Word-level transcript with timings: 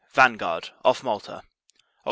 Vanguard, 0.15 0.71
off 0.83 1.03
Malta, 1.03 1.43
Oct. 1.43 1.73